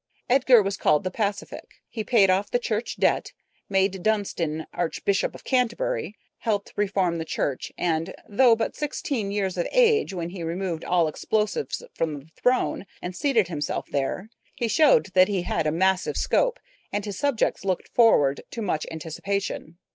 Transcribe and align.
Edgar 0.27 0.63
was 0.63 0.77
called 0.77 1.03
the 1.03 1.11
Pacific. 1.11 1.75
He 1.87 2.03
paid 2.03 2.31
off 2.31 2.49
the 2.49 2.57
church 2.57 2.97
debt, 2.97 3.33
made 3.69 4.01
Dunstan 4.01 4.65
Archbishop 4.73 5.35
of 5.35 5.43
Canterbury, 5.43 6.15
helped 6.39 6.73
reform 6.75 7.19
the 7.19 7.23
church, 7.23 7.71
and, 7.77 8.15
though 8.27 8.55
but 8.55 8.75
sixteen 8.75 9.29
years 9.29 9.57
of 9.59 9.67
age 9.71 10.11
when 10.11 10.31
he 10.31 10.41
removed 10.41 10.83
all 10.83 11.07
explosives 11.07 11.83
from 11.93 12.15
the 12.15 12.27
throne 12.35 12.87
and 12.99 13.15
seated 13.15 13.47
himself 13.47 13.85
there, 13.91 14.31
he 14.55 14.67
showed 14.67 15.13
that 15.13 15.27
he 15.27 15.43
had 15.43 15.67
a 15.67 15.71
massive 15.71 16.17
scope, 16.17 16.59
and 16.91 17.05
his 17.05 17.19
subjects 17.19 17.63
looked 17.63 17.89
forward 17.89 18.41
to 18.49 18.63
much 18.63 18.87
anticipation. 18.89 19.77